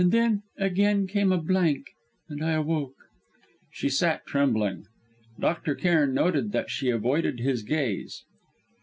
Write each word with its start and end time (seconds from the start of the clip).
Then, 0.03 0.41
again 0.57 1.05
came 1.05 1.31
a 1.31 1.37
blank, 1.37 1.91
and 2.27 2.43
I 2.43 2.53
awoke." 2.53 2.95
She 3.71 3.87
sat 3.87 4.25
trembling. 4.25 4.87
Dr. 5.39 5.75
Cairn 5.75 6.11
noted 6.15 6.53
that 6.53 6.71
she 6.71 6.89
avoided 6.89 7.39
his 7.39 7.61
gaze. 7.61 8.23